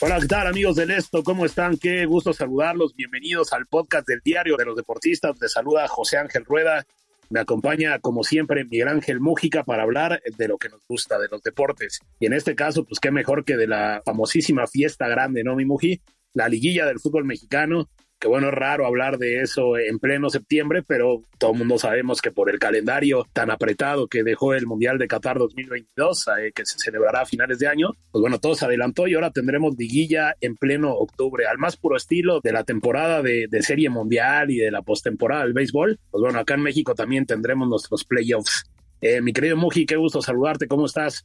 [0.00, 1.24] Hola, ¿qué tal amigos del Esto?
[1.24, 1.76] ¿Cómo están?
[1.76, 2.94] Qué gusto saludarlos.
[2.94, 5.36] Bienvenidos al podcast del Diario de los Deportistas.
[5.40, 6.86] Les saluda José Ángel Rueda.
[7.30, 11.26] Me acompaña, como siempre, Miguel Ángel Mújica para hablar de lo que nos gusta, de
[11.28, 11.98] los deportes.
[12.20, 15.64] Y en este caso, pues qué mejor que de la famosísima fiesta grande, ¿no, mi
[15.64, 16.00] Muji?
[16.32, 20.82] La liguilla del fútbol mexicano, que bueno, es raro hablar de eso en pleno septiembre,
[20.86, 24.98] pero todo el mundo sabemos que por el calendario tan apretado que dejó el Mundial
[24.98, 28.64] de Qatar 2022, eh, que se celebrará a finales de año, pues bueno, todo se
[28.64, 33.22] adelantó y ahora tendremos liguilla en pleno octubre, al más puro estilo de la temporada
[33.22, 36.00] de, de Serie Mundial y de la postemporada del béisbol.
[36.10, 38.64] Pues bueno, acá en México también tendremos nuestros playoffs.
[39.00, 41.24] Eh, mi querido Muji, qué gusto saludarte, ¿cómo estás?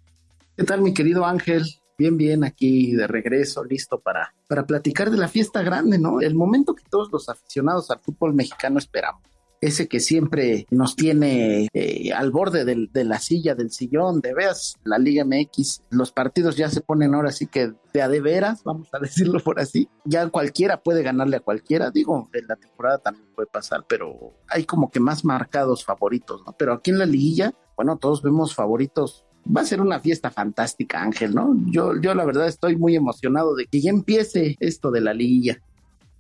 [0.56, 1.64] ¿Qué tal, mi querido Ángel?
[1.96, 6.22] Bien, bien, aquí de regreso, listo para, para platicar de la fiesta grande, ¿no?
[6.22, 9.22] El momento que todos los aficionados al fútbol mexicano esperamos.
[9.62, 14.34] Ese que siempre nos tiene eh, al borde del, de la silla, del sillón, de
[14.34, 18.20] veas la Liga MX, los partidos ya se ponen ahora sí que de a de
[18.20, 19.88] veras, vamos a decirlo por así.
[20.04, 24.66] Ya cualquiera puede ganarle a cualquiera, digo, en la temporada también puede pasar, pero hay
[24.66, 26.54] como que más marcados favoritos, ¿no?
[26.58, 31.02] Pero aquí en la liguilla, bueno, todos vemos favoritos va a ser una fiesta fantástica,
[31.02, 31.56] Ángel, ¿no?
[31.68, 35.60] Yo, yo la verdad estoy muy emocionado de que ya empiece esto de la liguilla.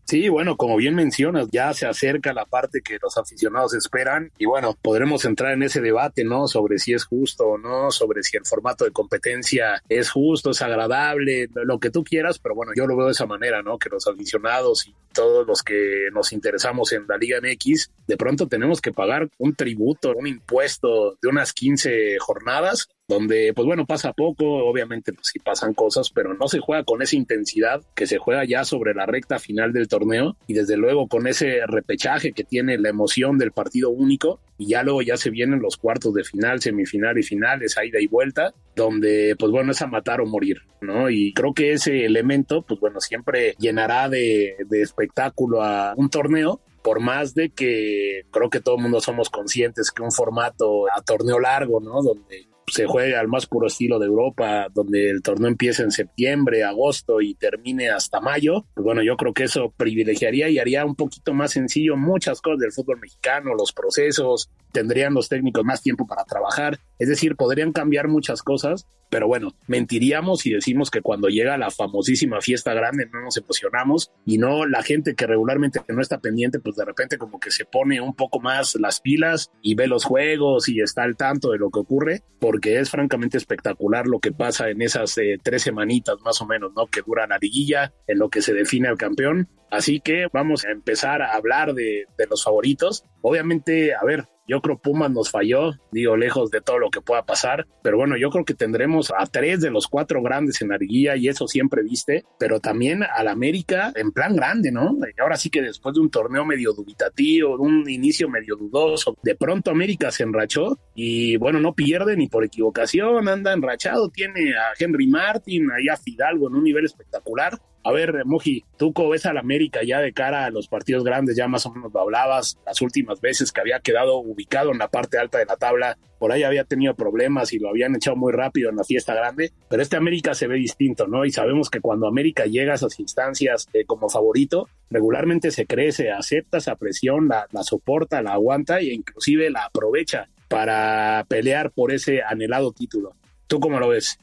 [0.05, 4.45] Sí, bueno, como bien mencionas, ya se acerca la parte que los aficionados esperan y
[4.45, 6.47] bueno, podremos entrar en ese debate, ¿no?
[6.49, 10.61] Sobre si es justo o no, sobre si el formato de competencia es justo, es
[10.61, 13.77] agradable, lo que tú quieras, pero bueno, yo lo veo de esa manera, ¿no?
[13.77, 18.47] Que los aficionados y todos los que nos interesamos en la Liga MX, de pronto
[18.49, 24.13] tenemos que pagar un tributo, un impuesto de unas 15 jornadas donde pues bueno pasa
[24.13, 28.17] poco, obviamente pues sí pasan cosas, pero no se juega con esa intensidad que se
[28.17, 32.43] juega ya sobre la recta final del torneo y desde luego con ese repechaje que
[32.43, 36.23] tiene la emoción del partido único y ya luego ya se vienen los cuartos de
[36.23, 40.61] final, semifinal y finales, ida y vuelta, donde pues bueno es a matar o morir,
[40.81, 41.09] ¿no?
[41.09, 46.61] Y creo que ese elemento pues bueno siempre llenará de, de espectáculo a un torneo
[46.83, 51.01] por más de que creo que todo el mundo somos conscientes que un formato a
[51.01, 52.01] torneo largo, ¿no?
[52.01, 56.63] Donde se juega al más puro estilo de Europa, donde el torneo empieza en septiembre,
[56.63, 60.95] agosto y termine hasta mayo, pues bueno, yo creo que eso privilegiaría y haría un
[60.95, 66.07] poquito más sencillo muchas cosas del fútbol mexicano, los procesos, tendrían los técnicos más tiempo
[66.07, 71.27] para trabajar, es decir, podrían cambiar muchas cosas, pero bueno, mentiríamos si decimos que cuando
[71.27, 76.01] llega la famosísima fiesta grande no nos emocionamos y no la gente que regularmente no
[76.01, 79.75] está pendiente, pues de repente como que se pone un poco más las pilas y
[79.75, 84.07] ve los juegos y está al tanto de lo que ocurre, porque es francamente espectacular
[84.07, 86.87] lo que pasa en esas eh, tres semanitas más o menos, ¿no?
[86.87, 89.47] Que dura la liguilla, en lo que se define al campeón.
[89.69, 93.05] Así que vamos a empezar a hablar de, de los favoritos.
[93.21, 97.25] Obviamente, a ver, yo creo Pumas nos falló, digo, lejos de todo lo que pueda
[97.25, 101.15] pasar, pero bueno, yo creo que tendremos a tres de los cuatro grandes en liguilla
[101.15, 104.97] y eso siempre viste, pero también al América en plan grande, ¿no?
[105.19, 109.71] Ahora sí que después de un torneo medio dubitativo, un inicio medio dudoso, de pronto
[109.71, 115.07] América se enrachó y bueno, no pierde ni por equivocación, anda enrachado, tiene a Henry
[115.07, 119.37] Martin, ahí a Fidalgo en un nivel espectacular a ver, Moji, tú cómo ves al
[119.37, 122.81] América ya de cara a los partidos grandes, ya más o menos lo hablabas las
[122.81, 126.43] últimas veces que había quedado ubicado en la parte alta de la tabla, por ahí
[126.43, 129.97] había tenido problemas y lo habían echado muy rápido en la fiesta grande, pero este
[129.97, 131.25] América se ve distinto, ¿no?
[131.25, 136.11] Y sabemos que cuando América llega a esas instancias eh, como favorito, regularmente se crece,
[136.11, 141.91] acepta esa presión, la, la soporta, la aguanta e inclusive la aprovecha para pelear por
[141.91, 143.15] ese anhelado título.
[143.47, 144.17] ¿Tú cómo lo ves?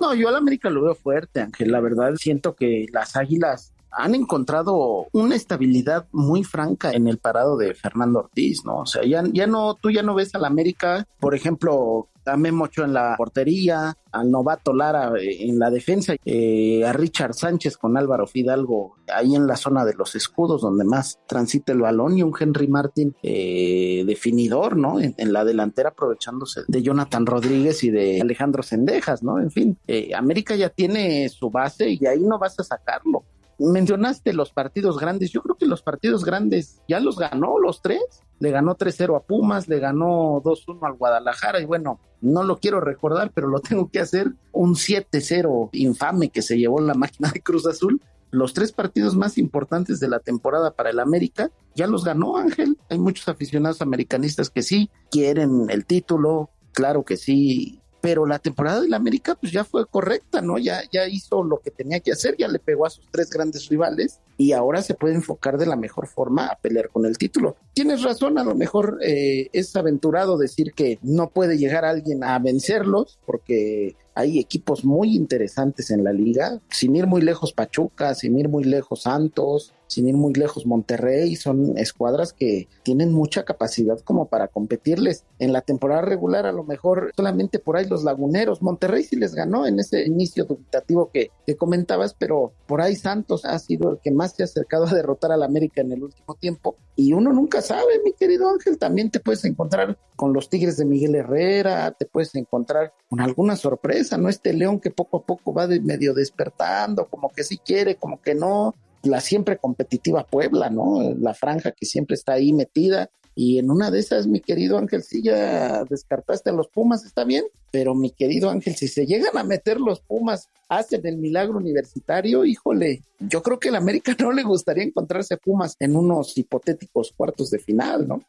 [0.00, 1.72] No, yo al América lo veo fuerte, Ángel.
[1.72, 7.56] La verdad siento que las Águilas han encontrado una estabilidad muy franca en el parado
[7.56, 8.80] de Fernando Ortiz, ¿no?
[8.80, 12.68] O sea, ya, ya no, tú ya no ves al América, por ejemplo, a Memo
[12.76, 17.96] en la portería, al novato Lara eh, en la defensa, eh, a Richard Sánchez con
[17.96, 22.22] Álvaro Fidalgo ahí en la zona de los escudos donde más transita el balón y
[22.22, 25.00] un Henry Martin eh, definidor, ¿no?
[25.00, 29.38] En, la delantera aprovechándose de Jonathan Rodríguez y de Alejandro Sendejas, ¿no?
[29.38, 29.78] En fin,
[30.16, 33.24] América ya tiene su base y ahí no vas a sacarlo
[33.58, 35.30] mencionaste los partidos grandes.
[35.30, 38.02] Yo creo que los partidos grandes ya los ganó los tres.
[38.38, 42.80] Le ganó 3-0 a Pumas, le ganó 2-1 al Guadalajara y bueno, no lo quiero
[42.80, 44.32] recordar, pero lo tengo que hacer.
[44.52, 48.00] Un 7-0 infame que se llevó la máquina de Cruz Azul.
[48.30, 52.76] Los tres partidos más importantes de la temporada para el América ya los ganó Ángel.
[52.90, 58.80] Hay muchos aficionados americanistas que sí quieren el título, claro que sí, pero la temporada
[58.80, 60.58] del América pues ya fue correcta, ¿no?
[60.58, 63.68] Ya, ya hizo lo que tenía que hacer, ya le pegó a sus tres grandes
[63.68, 67.56] rivales y ahora se puede enfocar de la mejor forma a pelear con el título.
[67.72, 72.38] Tienes razón, a lo mejor eh, es aventurado decir que no puede llegar alguien a
[72.38, 78.38] vencerlos porque hay equipos muy interesantes en la liga, sin ir muy lejos Pachuca, sin
[78.38, 83.98] ir muy lejos Santos, sin ir muy lejos, Monterrey, son escuadras que tienen mucha capacidad
[84.00, 85.24] como para competirles.
[85.38, 89.34] En la temporada regular a lo mejor solamente por ahí los laguneros, Monterrey sí les
[89.34, 93.98] ganó en ese inicio dubitativo que, que comentabas, pero por ahí Santos ha sido el
[93.98, 97.32] que más se ha acercado a derrotar al América en el último tiempo y uno
[97.32, 101.92] nunca sabe, mi querido Ángel, también te puedes encontrar con los Tigres de Miguel Herrera,
[101.92, 104.28] te puedes encontrar con alguna sorpresa, ¿no?
[104.28, 108.20] Este León que poco a poco va de medio despertando, como que sí quiere, como
[108.20, 111.14] que no, la siempre competitiva Puebla, ¿no?
[111.18, 113.10] La franja que siempre está ahí metida.
[113.34, 117.22] Y en una de esas, mi querido Ángel, si ya descartaste a los Pumas, está
[117.22, 121.58] bien, pero mi querido Ángel, si se llegan a meter los Pumas, hacen el milagro
[121.58, 127.12] universitario, híjole, yo creo que el América no le gustaría encontrarse Pumas en unos hipotéticos
[127.16, 128.24] cuartos de final, ¿no?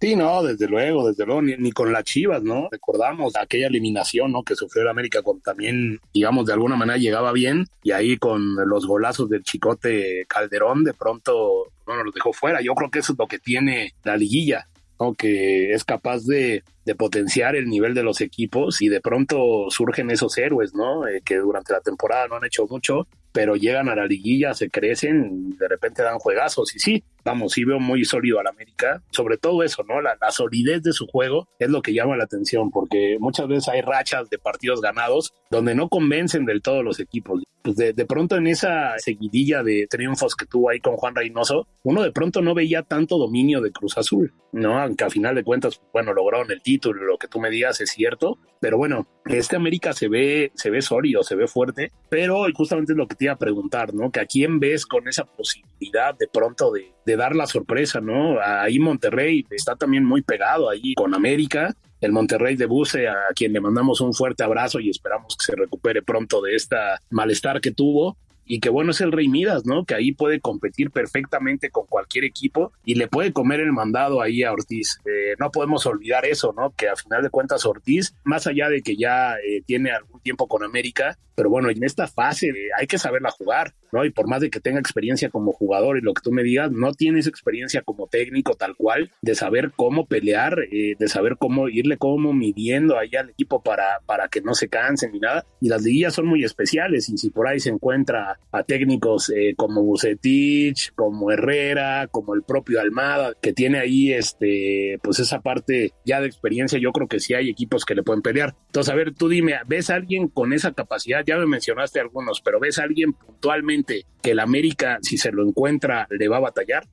[0.00, 2.68] Sí, no, desde luego, desde luego, ni, con las Chivas, ¿no?
[2.70, 4.42] Recordamos aquella eliminación, ¿no?
[4.42, 8.56] Que sufrió el América con también, digamos, de alguna manera llegaba bien y ahí con
[8.66, 12.62] los golazos del Chicote Calderón, de pronto, bueno, los dejó fuera.
[12.62, 14.68] Yo creo que eso es lo que tiene la liguilla,
[14.98, 15.12] ¿no?
[15.12, 16.64] Que es capaz de,
[16.98, 21.06] potenciar el nivel de los equipos y de pronto surgen esos héroes, ¿no?
[21.06, 24.70] Eh, que durante la temporada no han hecho mucho pero llegan a la liguilla, se
[24.70, 26.74] crecen, de repente dan juegazos.
[26.74, 29.02] Y sí, vamos, sí veo muy sólido al América.
[29.10, 30.00] Sobre todo eso, ¿no?
[30.00, 33.80] La, solidez de su juego es lo que llama la atención, porque muchas veces hay
[33.80, 37.42] rachas de partidos ganados donde no convencen del todo los equipos.
[37.62, 41.66] Pues de, de pronto en esa seguidilla de triunfos que tuvo ahí con Juan Reynoso,
[41.82, 44.78] uno de pronto no veía tanto dominio de Cruz Azul, ¿no?
[44.78, 47.90] Aunque a final de cuentas, bueno, lograron el título, lo que tú me digas es
[47.90, 52.92] cierto, pero bueno, este América se ve, se ve sólido, se ve fuerte, pero justamente
[52.92, 54.10] es lo que te iba a preguntar, ¿no?
[54.10, 58.40] Que a quién ves con esa posibilidad de pronto de, de dar la sorpresa, ¿no?
[58.40, 63.52] Ahí Monterrey está también muy pegado ahí con América, el Monterrey de Buse, a quien
[63.52, 67.70] le mandamos un fuerte abrazo y esperamos que se recupere pronto de esta malestar que
[67.72, 68.16] tuvo
[68.50, 69.84] y que bueno es el Rey Midas, ¿no?
[69.84, 74.42] Que ahí puede competir perfectamente con cualquier equipo y le puede comer el mandado ahí
[74.42, 74.98] a Ortiz.
[75.04, 76.74] Eh, no podemos olvidar eso, ¿no?
[76.76, 80.48] Que a final de cuentas Ortiz, más allá de que ya eh, tiene algún tiempo
[80.48, 84.04] con América, pero bueno, en esta fase eh, hay que saberla jugar, ¿no?
[84.04, 86.72] Y por más de que tenga experiencia como jugador y lo que tú me digas,
[86.72, 91.98] no tienes experiencia como técnico tal cual de saber cómo pelear, de saber cómo irle
[91.98, 95.46] como midiendo ahí al equipo para, para que no se cansen ni nada.
[95.60, 99.54] Y las liguillas son muy especiales y si por ahí se encuentra a técnicos eh,
[99.56, 105.92] como Bucetich, como Herrera, como el propio Almada, que tiene ahí este, pues esa parte
[106.04, 108.56] ya de experiencia, yo creo que sí hay equipos que le pueden pelear.
[108.66, 111.24] Entonces, a ver, tú dime, ¿ves a alguien con esa capacidad?
[111.26, 115.46] Ya me mencionaste algunos, pero ¿ves a alguien puntualmente que el América, si se lo
[115.46, 116.88] encuentra, le va a batallar?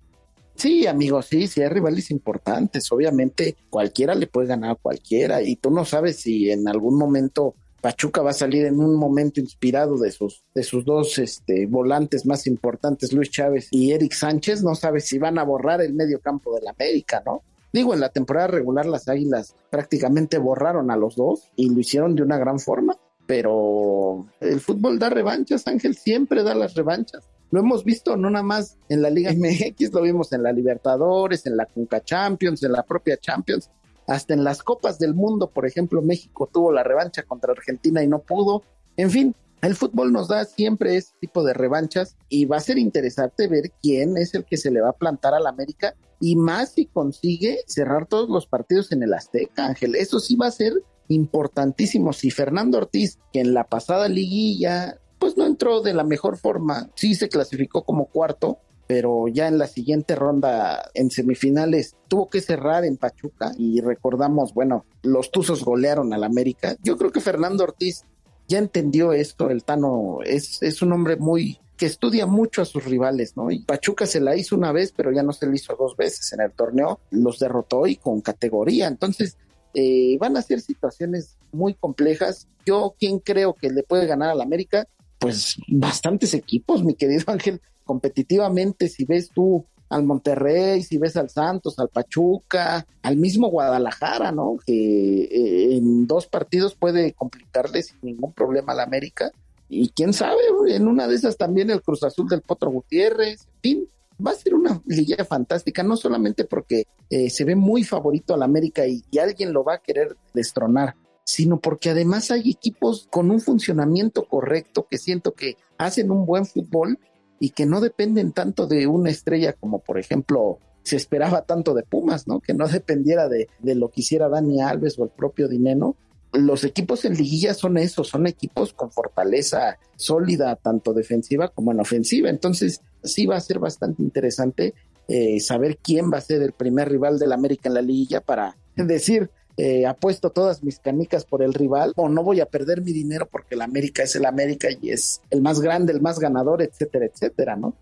[0.57, 2.91] Sí, amigos, sí, sí hay rivales importantes.
[2.91, 7.53] Obviamente, cualquiera le puede ganar a cualquiera y tú no sabes si en algún momento
[7.81, 12.25] Pachuca va a salir en un momento inspirado de sus, de sus dos este, volantes
[12.25, 14.63] más importantes, Luis Chávez y Eric Sánchez.
[14.63, 17.43] No sabe si van a borrar el medio campo del América, ¿no?
[17.71, 22.15] Digo, en la temporada regular las Águilas prácticamente borraron a los dos y lo hicieron
[22.15, 27.29] de una gran forma, pero el fútbol da revanchas, Ángel, siempre da las revanchas.
[27.51, 31.45] Lo hemos visto no nada más en la Liga MX, lo vimos en la Libertadores,
[31.45, 33.69] en la Conca Champions, en la propia Champions
[34.07, 38.07] hasta en las Copas del Mundo, por ejemplo, México tuvo la revancha contra Argentina y
[38.07, 38.63] no pudo.
[38.95, 42.77] En fin, el fútbol nos da siempre ese tipo de revanchas y va a ser
[42.77, 46.73] interesante ver quién es el que se le va a plantar al América y más
[46.73, 49.95] si consigue cerrar todos los partidos en el Azteca, Ángel.
[49.95, 50.73] Eso sí va a ser
[51.09, 52.13] importantísimo.
[52.13, 56.89] Si Fernando Ortiz, que en la pasada liguilla, pues no entró de la mejor forma,
[56.95, 62.41] sí se clasificó como cuarto, pero ya en la siguiente ronda, en semifinales, tuvo que
[62.41, 66.77] cerrar en Pachuca y recordamos, bueno, los Tuzos golearon al América.
[66.81, 68.05] Yo creo que Fernando Ortiz
[68.47, 72.85] ya entendió esto, el Tano es, es un hombre muy que estudia mucho a sus
[72.85, 73.51] rivales, ¿no?
[73.51, 76.33] Y Pachuca se la hizo una vez, pero ya no se la hizo dos veces
[76.33, 78.87] en el torneo, los derrotó y con categoría.
[78.87, 79.37] Entonces,
[79.75, 82.47] eh, van a ser situaciones muy complejas.
[82.65, 84.87] Yo, ¿quién creo que le puede ganar al América?
[85.19, 91.29] Pues bastantes equipos, mi querido Ángel, competitivamente, si ves tú al Monterrey, si ves al
[91.29, 94.57] Santos, al Pachuca, al mismo Guadalajara, ¿no?
[94.65, 99.31] Que eh, en dos partidos puede complicarle sin ningún problema al América.
[99.69, 103.61] Y quién sabe, en una de esas también el Cruz Azul del Potro Gutiérrez, en
[103.61, 103.87] fin,
[104.25, 108.43] va a ser una liga fantástica, no solamente porque eh, se ve muy favorito al
[108.43, 113.29] América y, y alguien lo va a querer destronar, sino porque además hay equipos con
[113.29, 116.97] un funcionamiento correcto que siento que hacen un buen fútbol
[117.39, 121.83] y que no dependen tanto de una estrella como por ejemplo se esperaba tanto de
[121.83, 122.39] Pumas, ¿no?
[122.39, 125.97] Que no dependiera de, de lo que hiciera Dani Alves o el propio Dineno.
[126.31, 131.81] Los equipos en liguilla son esos, son equipos con fortaleza sólida, tanto defensiva como en
[131.81, 132.29] ofensiva.
[132.29, 134.73] Entonces, sí va a ser bastante interesante
[135.09, 138.57] eh, saber quién va a ser el primer rival del América en la liguilla para
[138.75, 142.93] decir, eh, apuesto todas mis canicas por el rival o no voy a perder mi
[142.93, 146.61] dinero porque el América es el América y es el más grande, el más ganador,
[146.61, 147.75] etcétera, etcétera, ¿no?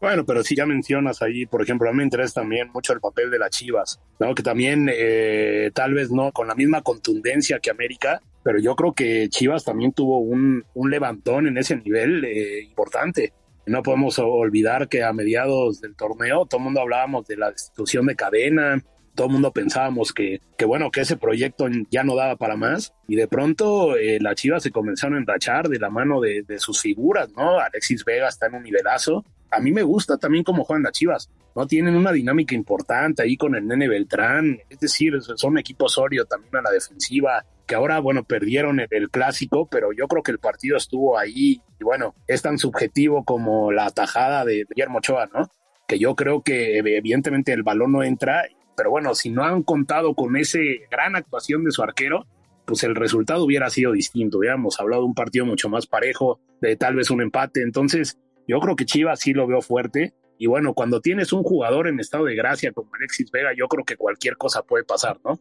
[0.00, 3.00] Bueno, pero si ya mencionas ahí, por ejemplo, a mí me interesa también mucho el
[3.00, 4.34] papel de las Chivas, ¿no?
[4.34, 8.92] Que también eh, tal vez no con la misma contundencia que América, pero yo creo
[8.92, 13.32] que Chivas también tuvo un, levantón en ese nivel eh, importante.
[13.66, 18.06] No podemos olvidar que a mediados del torneo todo el mundo hablábamos de la destitución
[18.06, 18.82] de cadena,
[19.18, 22.94] todo el mundo pensábamos que, que, bueno, que ese proyecto ya no daba para más
[23.08, 26.60] y de pronto eh, las Chivas se comenzaron a enrachar de la mano de, de,
[26.60, 27.58] sus figuras, ¿no?
[27.58, 29.24] Alexis Vega está en un nivelazo.
[29.50, 31.66] A mí me gusta también cómo juegan las Chivas, ¿no?
[31.66, 36.54] Tienen una dinámica importante ahí con el Nene Beltrán, es decir, son equipos sólido también
[36.54, 40.38] a la defensiva, que ahora, bueno, perdieron el, el, clásico, pero yo creo que el
[40.38, 45.50] partido estuvo ahí y bueno, es tan subjetivo como la tajada de Guillermo Ochoa, ¿no?
[45.88, 48.44] Que yo creo que evidentemente el balón no entra
[48.78, 52.26] pero bueno, si no han contado con esa gran actuación de su arquero,
[52.64, 54.38] pues el resultado hubiera sido distinto.
[54.38, 57.62] Hubiéramos hablado de un partido mucho más parejo, de tal vez un empate.
[57.62, 58.16] Entonces,
[58.46, 60.14] yo creo que Chivas sí lo veo fuerte.
[60.38, 63.84] Y bueno, cuando tienes un jugador en estado de gracia como Alexis Vega, yo creo
[63.84, 65.40] que cualquier cosa puede pasar, ¿no?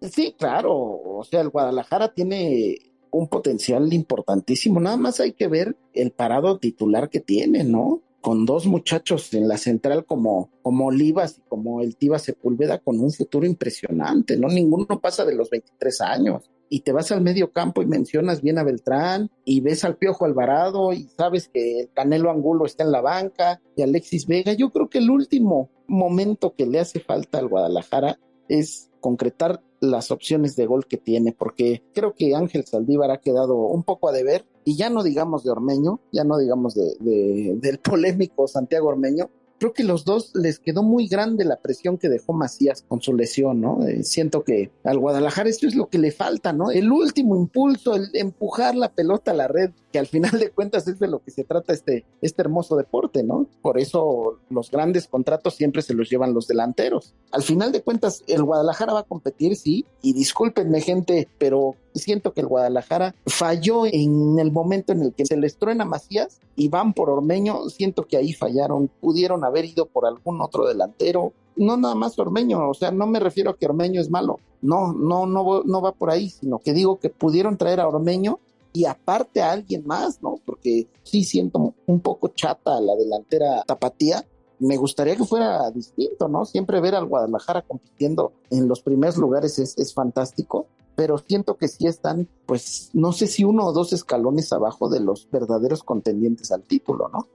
[0.00, 0.72] Sí, claro.
[0.72, 2.78] O sea, el Guadalajara tiene
[3.10, 4.78] un potencial importantísimo.
[4.78, 8.04] Nada más hay que ver el parado titular que tiene, ¿no?
[8.28, 13.00] Con dos muchachos en la central como, como Olivas y como el Tiva Sepúlveda con
[13.00, 14.48] un futuro impresionante, ¿no?
[14.48, 16.50] Ninguno pasa de los 23 años.
[16.68, 20.26] Y te vas al medio campo y mencionas bien a Beltrán y ves al Piojo
[20.26, 24.52] Alvarado y sabes que el Canelo Angulo está en la banca y Alexis Vega.
[24.52, 30.10] Yo creo que el último momento que le hace falta al Guadalajara es concretar las
[30.10, 34.12] opciones de gol que tiene, porque creo que Ángel Saldívar ha quedado un poco a
[34.12, 38.88] deber, y ya no digamos de Ormeño, ya no digamos de, de, del polémico Santiago
[38.88, 43.00] Ormeño, creo que los dos les quedó muy grande la presión que dejó Macías con
[43.00, 43.84] su lesión, ¿no?
[43.86, 46.70] Eh, siento que al Guadalajara esto es lo que le falta, ¿no?
[46.70, 50.98] El último impulso, el empujar la pelota a la red, al final de cuentas es
[50.98, 53.46] de lo que se trata este, este hermoso deporte, ¿no?
[53.62, 57.14] Por eso los grandes contratos siempre se los llevan los delanteros.
[57.30, 62.32] Al final de cuentas, el Guadalajara va a competir, sí, y discúlpenme gente, pero siento
[62.32, 66.68] que el Guadalajara falló en el momento en el que se les truena Macías y
[66.68, 71.76] van por Ormeño, siento que ahí fallaron, pudieron haber ido por algún otro delantero, no
[71.76, 75.26] nada más Ormeño, o sea, no me refiero a que Ormeño es malo, no, no,
[75.26, 78.38] no, no va por ahí, sino que digo que pudieron traer a Ormeño
[78.72, 80.40] y aparte a alguien más, ¿no?
[80.44, 84.24] Porque sí siento un poco chata la delantera tapatía.
[84.58, 86.44] Me gustaría que fuera distinto, ¿no?
[86.44, 91.68] Siempre ver al Guadalajara compitiendo en los primeros lugares es, es fantástico, pero siento que
[91.68, 96.50] sí están, pues, no sé si uno o dos escalones abajo de los verdaderos contendientes
[96.50, 97.28] al título, ¿no?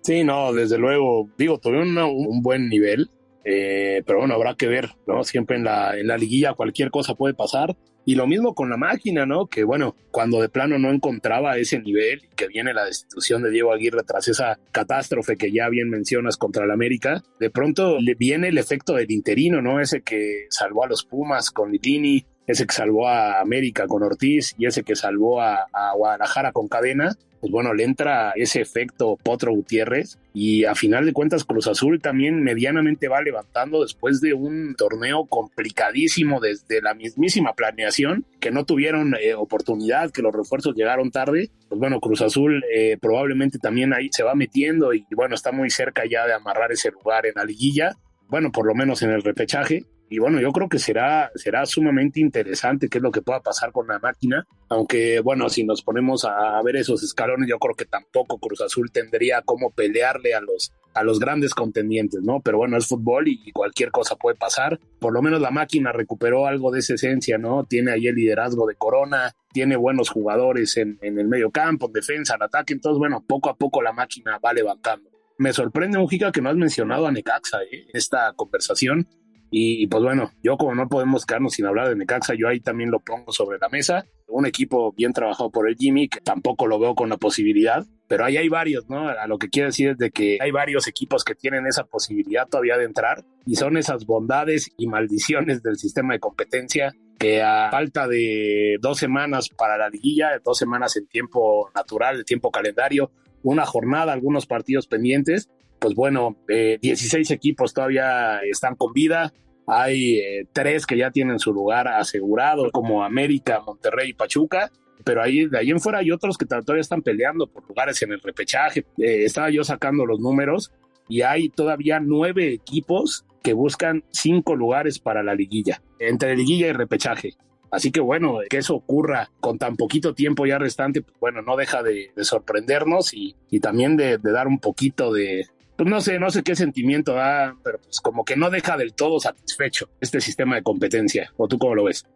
[0.00, 3.08] Sí, no, desde luego, digo, tuvieron un buen nivel,
[3.44, 5.24] eh, pero bueno, habrá que ver, ¿no?
[5.24, 7.76] Siempre en la, en la liguilla cualquier cosa puede pasar.
[8.04, 9.46] Y lo mismo con la máquina, ¿no?
[9.46, 13.72] Que bueno, cuando de plano no encontraba ese nivel, que viene la destitución de Diego
[13.72, 18.48] Aguirre tras esa catástrofe que ya bien mencionas contra el América, de pronto le viene
[18.48, 19.80] el efecto del interino, ¿no?
[19.80, 24.54] Ese que salvó a los Pumas con Litini, ese que salvó a América con Ortiz
[24.58, 29.52] y ese que salvó a, Guadalajara con Cadena, pues bueno, le entra ese efecto Potro
[29.52, 34.74] Gutiérrez y a final de cuentas Cruz Azul también medianamente va levantando después de un
[34.76, 41.10] torneo complicadísimo desde la mismísima planeación, que no tuvieron eh, oportunidad, que los refuerzos llegaron
[41.10, 45.50] tarde, pues bueno, Cruz Azul eh, probablemente también ahí se va metiendo y bueno, está
[45.50, 47.96] muy cerca ya de amarrar ese lugar en la liguilla,
[48.28, 52.20] bueno, por lo menos en el repechaje, y bueno, yo creo que será, será sumamente
[52.20, 56.26] interesante qué es lo que pueda pasar con la máquina, aunque bueno, si nos ponemos
[56.26, 60.70] a, ver esos escalones, yo creo que tampoco Cruz Azul tendría cómo pelearle a los,
[60.92, 62.42] a los grandes contendientes, ¿no?
[62.44, 64.78] Pero bueno, es fútbol y, cualquier cosa puede pasar.
[65.00, 67.64] Por lo menos la máquina recuperó algo de esa esencia, ¿no?
[67.64, 71.94] Tiene ahí el liderazgo de Corona, tiene buenos jugadores en, en el medio campo, en
[71.94, 75.08] defensa, en ataque, entonces bueno, poco a poco la máquina va levantando.
[75.38, 77.86] Me sorprende, Mujica, que no has mencionado a Necaxa ¿eh?
[77.88, 79.08] en esta conversación.
[79.54, 82.90] Y, pues bueno, yo como no podemos quedarnos sin hablar de Necaxa, yo ahí también
[82.90, 84.06] lo pongo sobre la mesa.
[84.26, 88.24] Un equipo bien trabajado por el Jimmy, que tampoco lo veo con la posibilidad, pero
[88.24, 89.10] ahí hay varios, ¿no?
[89.10, 92.48] A lo que quiero decir es de que hay varios equipos que tienen esa posibilidad
[92.48, 97.70] todavía de entrar y son esas bondades y maldiciones del sistema de competencia que a
[97.70, 103.12] falta de dos semanas para la liguilla, dos semanas en tiempo natural, de tiempo calendario,
[103.42, 105.50] una jornada, algunos partidos pendientes,
[105.82, 109.32] pues bueno, 16 eh, equipos todavía están con vida.
[109.66, 114.70] Hay eh, tres que ya tienen su lugar asegurado, como América, Monterrey y Pachuca.
[115.04, 118.12] Pero ahí, de ahí en fuera hay otros que todavía están peleando por lugares en
[118.12, 118.86] el repechaje.
[118.98, 120.72] Eh, estaba yo sacando los números
[121.08, 126.72] y hay todavía nueve equipos que buscan cinco lugares para la liguilla, entre liguilla y
[126.72, 127.34] repechaje.
[127.72, 131.56] Así que bueno, que eso ocurra con tan poquito tiempo ya restante, pues bueno, no
[131.56, 135.46] deja de, sorprendernos y, también de, dar un poquito de,
[135.82, 138.94] pues no sé, no sé qué sentimiento da, pero pues como que no deja del
[138.94, 141.32] todo satisfecho este sistema de competencia.
[141.36, 142.06] ¿O tú cómo lo ves?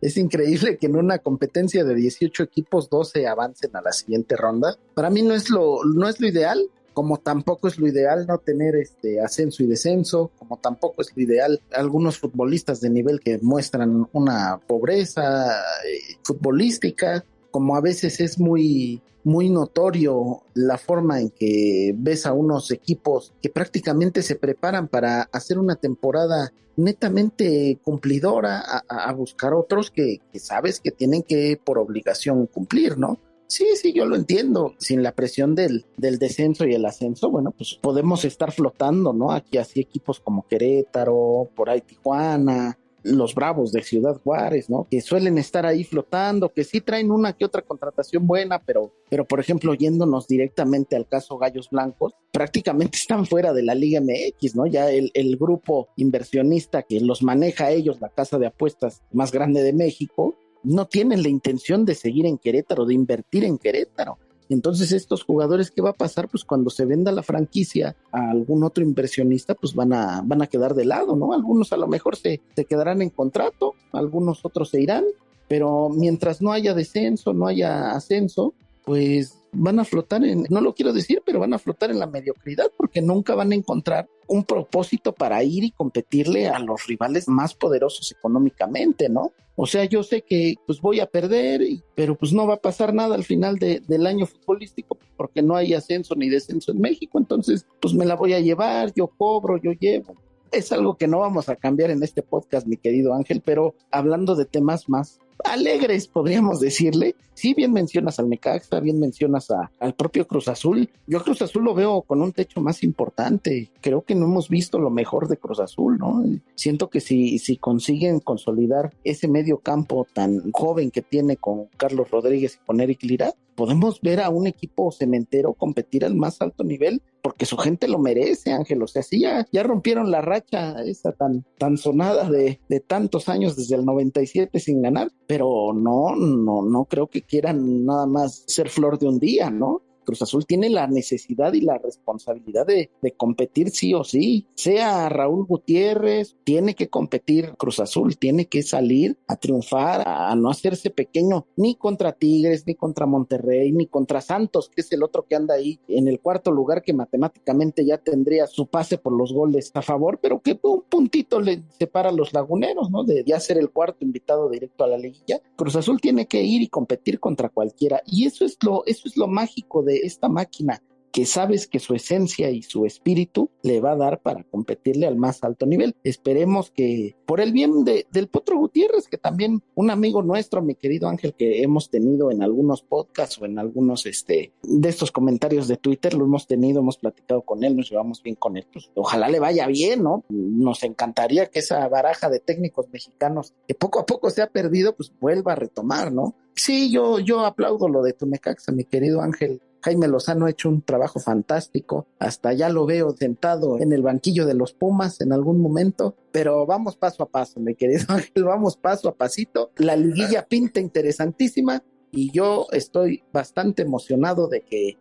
[0.00, 4.78] Es increíble que en una competencia de 18 equipos, 12 avancen a la siguiente ronda.
[4.94, 8.38] Para mí no es lo, no es lo ideal, como tampoco es lo ideal no
[8.38, 13.38] tener este ascenso y descenso, como tampoco es lo ideal algunos futbolistas de nivel que
[13.42, 17.22] muestran una pobreza eh, futbolística,
[17.54, 23.32] como a veces es muy muy notorio la forma en que ves a unos equipos
[23.40, 30.80] que prácticamente se preparan para hacer una temporada netamente cumplidora a, buscar otros que, sabes
[30.80, 33.20] que tienen que por obligación cumplir, ¿no?
[33.46, 34.74] Sí, sí, yo lo entiendo.
[34.78, 39.30] Sin la presión del, del descenso y el ascenso, bueno, pues podemos estar flotando, ¿no?
[39.30, 44.88] Aquí así equipos como Querétaro, por ahí Tijuana, los Bravos de Ciudad Juárez, ¿no?
[44.90, 49.24] Que suelen estar ahí flotando, que sí traen una que otra contratación buena, pero, pero
[49.24, 54.56] por ejemplo, yéndonos directamente al caso Gallos Blancos, prácticamente están fuera de la Liga MX,
[54.56, 54.66] ¿no?
[54.66, 59.62] Ya el, el grupo inversionista que los maneja ellos, la casa de apuestas más grande
[59.62, 64.18] de México, no tienen la intención de seguir en Querétaro, de invertir en Querétaro.
[64.48, 66.28] Entonces, estos jugadores, ¿qué va a pasar?
[66.28, 70.46] Pues cuando se venda la franquicia a algún otro inversionista, pues van a, van a
[70.46, 71.32] quedar de lado, ¿no?
[71.32, 75.04] Algunos a lo mejor se, se quedarán en contrato, algunos otros se irán,
[75.48, 78.54] pero mientras no haya descenso, no haya ascenso,
[78.84, 82.06] pues van a flotar en, no lo quiero decir, pero van a flotar en la
[82.06, 87.28] mediocridad porque nunca van a encontrar un propósito para ir y competirle a los rivales
[87.28, 89.32] más poderosos económicamente, ¿no?
[89.56, 91.62] O sea, yo sé que pues voy a perder,
[91.94, 95.74] pero pues no va a pasar nada al final del año futbolístico porque no hay
[95.74, 99.72] ascenso ni descenso en México, entonces pues me la voy a llevar, yo cobro, yo
[99.72, 100.16] llevo.
[100.50, 104.34] Es algo que no vamos a cambiar en este podcast, mi querido Ángel, pero hablando
[104.34, 107.16] de temas más alegres, podríamos decirle.
[107.34, 110.88] Sí, bien mencionas al Necaxa, bien mencionas al propio Cruz Azul.
[111.06, 113.70] Yo Cruz Azul lo veo con un techo más importante.
[113.80, 116.24] Creo que no hemos visto lo mejor de Cruz Azul, ¿no?
[116.54, 122.10] Siento que si, si consiguen consolidar ese medio campo tan joven que tiene con Carlos
[122.10, 126.64] Rodríguez y con Eric Lira, podemos ver a un equipo cementero competir al más alto
[126.64, 128.82] nivel porque su gente lo merece, Ángel.
[128.82, 133.30] O sea, sí, ya, ya rompieron la racha esa tan, tan sonada de, de tantos
[133.30, 138.44] años desde el 97 sin ganar, pero no, no, no creo que quieran nada más
[138.46, 139.80] ser flor de un día, ¿no?
[140.04, 144.46] Cruz Azul tiene la necesidad y la responsabilidad de, competir sí o sí.
[144.54, 150.50] Sea Raúl Gutiérrez, tiene que competir Cruz Azul, tiene que salir a triunfar, a, no
[150.50, 155.26] hacerse pequeño ni contra Tigres, ni contra Monterrey, ni contra Santos, que es el otro
[155.28, 159.32] que anda ahí en el cuarto lugar que matemáticamente ya tendría su pase por los
[159.32, 163.04] goles a favor, pero que un puntito le separa a los laguneros, ¿no?
[163.04, 165.40] De ya ser el cuarto invitado directo a la liguilla.
[165.56, 169.16] Cruz Azul tiene que ir y competir contra cualquiera y eso es lo, eso es
[169.16, 170.80] lo mágico de esta máquina
[171.14, 175.14] que sabes que su esencia y su espíritu le va a dar para competirle al
[175.14, 175.94] más alto nivel.
[176.02, 180.74] Esperemos que por el bien de, del Potro Gutiérrez, que también un amigo nuestro, mi
[180.74, 185.68] querido Ángel, que hemos tenido en algunos podcasts o en algunos este, de estos comentarios
[185.68, 188.66] de Twitter, lo hemos tenido, hemos platicado con él, nos llevamos bien con él.
[188.72, 190.24] Pues, ojalá le vaya bien, ¿no?
[190.28, 194.96] Nos encantaría que esa baraja de técnicos mexicanos que poco a poco se ha perdido,
[194.96, 196.34] pues vuelva a retomar, ¿no?
[196.56, 199.60] Sí, yo, yo aplaudo lo de tu Tunecaxa, mi querido Ángel.
[199.84, 202.06] Jaime Lozano ha hecho un trabajo fantástico.
[202.18, 206.16] Hasta ya lo veo sentado en el banquillo de los Pumas en algún momento.
[206.32, 208.44] Pero vamos paso a paso, mi querido Ángel.
[208.44, 209.72] Vamos paso a pasito.
[209.76, 214.96] La liguilla pinta interesantísima y yo estoy bastante emocionado de que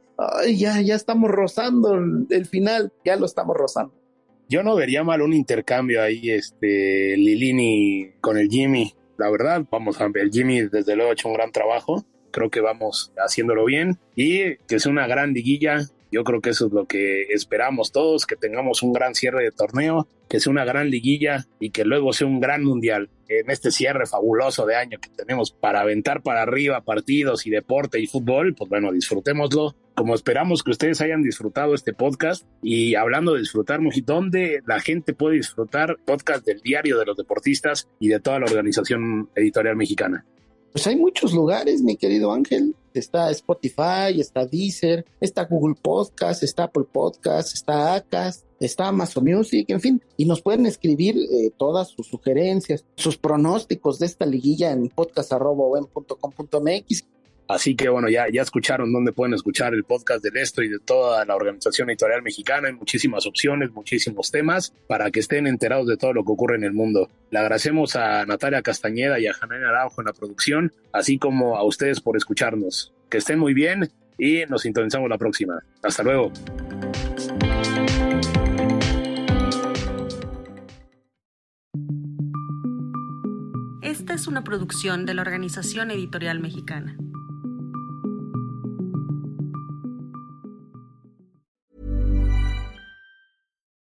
[0.53, 1.93] ya, ya estamos rozando
[2.29, 2.91] el, final.
[3.05, 3.93] Ya lo estamos rozando.
[4.49, 10.01] Yo no vería mal un intercambio ahí, este, Lilini con el Jimmy la verdad, vamos
[10.01, 13.99] a ver, Jimmy desde luego ha hecho un gran trabajo, creo que vamos haciéndolo bien
[14.15, 15.87] y que es una gran liguilla.
[16.11, 19.51] Yo creo que eso es lo que esperamos todos, que tengamos un gran cierre de
[19.51, 23.09] torneo, que sea una gran liguilla y que luego sea un gran mundial.
[23.29, 27.99] En este cierre fabuloso de año que tenemos para aventar para arriba partidos y deporte
[27.99, 33.33] y fútbol, pues bueno, disfrutémoslo como esperamos que ustedes hayan disfrutado este podcast y hablando
[33.33, 38.19] de disfrutar, ¿dónde la gente puede disfrutar podcast del diario de los deportistas y de
[38.19, 40.25] toda la organización editorial mexicana?
[40.73, 42.75] Pues hay muchos lugares, mi querido Ángel.
[42.95, 49.69] Está Spotify, está Deezer, está Google Podcast, está Apple Podcast, está Acast, está Amazon Music,
[49.69, 50.01] en fin.
[50.17, 57.03] Y nos pueden escribir eh, todas sus sugerencias, sus pronósticos de esta liguilla en podcast.com.mx
[57.47, 60.79] Así que bueno, ya, ya escucharon dónde pueden escuchar el podcast del Esto y de
[60.79, 62.67] toda la organización editorial mexicana.
[62.67, 66.63] Hay muchísimas opciones, muchísimos temas para que estén enterados de todo lo que ocurre en
[66.63, 67.09] el mundo.
[67.31, 71.63] Le agradecemos a Natalia Castañeda y a Janine Araujo en la producción, así como a
[71.63, 72.93] ustedes por escucharnos.
[73.09, 75.61] Que estén muy bien y nos sintonizamos la próxima.
[75.81, 76.31] Hasta luego.
[83.81, 86.97] Esta es una producción de la Organización Editorial Mexicana.